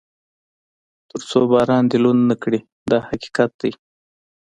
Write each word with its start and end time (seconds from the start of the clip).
تر 1.09 1.21
څو 1.29 1.39
باران 1.51 1.83
دې 1.91 1.97
لوند 2.03 2.21
نه 2.31 2.35
کړي 2.43 2.59
دا 2.91 2.99
حقیقت 3.09 3.51
دی. 3.61 3.71